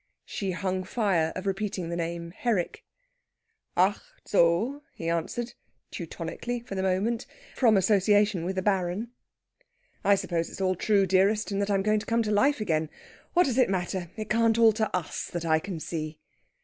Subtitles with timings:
[0.25, 2.83] She hung fire of repeating the name Herrick.
[3.77, 5.53] "Ach zo," he answered,
[5.91, 9.11] teutonically for the moment, from association with the Baron.
[10.01, 12.89] "But suppose it all true, dearest, and that I'm going to come to life again,
[13.33, 14.09] what does it matter?
[14.15, 16.17] It can't alter us, that I can see.